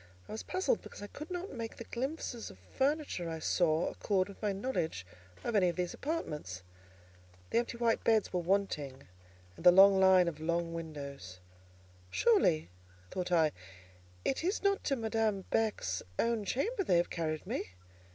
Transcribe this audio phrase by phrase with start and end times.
[0.27, 4.29] I was puzzled, because I could not make the glimpses of furniture I saw accord
[4.29, 5.05] with my knowledge
[5.43, 6.63] of any of these apartments.
[7.51, 9.03] The empty white beds were wanting,
[9.55, 11.39] and the long line of large windows.
[12.09, 12.71] "Surely,"
[13.11, 13.51] thought I,
[14.25, 17.63] "it is not to Madame Beck's own chamber they have carried me!"